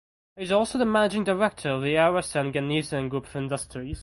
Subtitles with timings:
[0.35, 3.99] He is also the managing director of the Arasan Ganesan Group of Industries.